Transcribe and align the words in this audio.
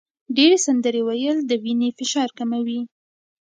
ډېر 0.37 0.51
سندرې 0.65 1.01
ویل 1.07 1.37
د 1.45 1.51
وینې 1.63 1.89
فشار 1.97 2.29
کموي. 2.37 2.81